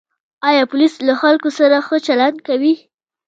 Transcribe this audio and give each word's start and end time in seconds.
آیا 0.49 0.63
پولیس 0.71 0.93
له 1.07 1.13
خلکو 1.21 1.49
سره 1.59 1.77
ښه 1.85 1.97
چلند 2.07 2.37
کوي؟ 2.47 2.73